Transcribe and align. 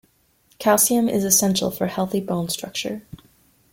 Calcium 0.57 1.07
is 1.07 1.23
essential 1.23 1.69
for 1.69 1.85
healthy 1.85 2.19
bone 2.19 2.49
structure. 2.49 3.03